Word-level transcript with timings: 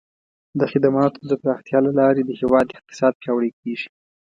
د 0.59 0.61
خدماتو 0.71 1.19
د 1.29 1.31
پراختیا 1.41 1.79
له 1.85 1.91
لارې 1.99 2.21
د 2.25 2.31
هیواد 2.41 2.67
اقتصاد 2.79 3.13
پیاوړی 3.21 3.51
کیږي. 3.61 3.89